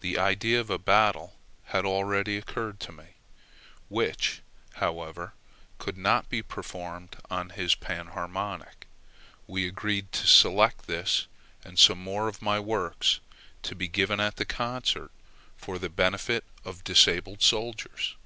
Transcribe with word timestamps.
The 0.00 0.18
idea 0.18 0.58
of 0.60 0.68
a 0.68 0.80
battle 0.80 1.38
had 1.66 1.84
already 1.86 2.36
occurred 2.36 2.80
to 2.80 2.90
me, 2.92 3.10
which, 3.88 4.42
however, 4.78 5.32
could 5.78 5.96
not 5.96 6.28
be 6.28 6.42
performed 6.42 7.18
on 7.30 7.50
his 7.50 7.76
panharmonica. 7.76 8.88
We 9.46 9.68
agreed 9.68 10.10
to 10.10 10.26
select 10.26 10.88
this 10.88 11.28
and 11.62 11.78
some 11.78 12.02
more 12.02 12.26
of 12.26 12.42
my 12.42 12.58
works 12.58 13.06
[see 13.06 13.20
No. 13.20 13.76
116] 13.76 13.76
to 13.76 13.76
be 13.76 13.86
given 13.86 14.18
at 14.18 14.36
the 14.38 14.44
concert 14.44 15.12
for 15.56 15.78
the 15.78 15.88
benefit 15.88 16.42
of 16.64 16.82
disabled 16.82 17.40
soldiers. 17.40 18.16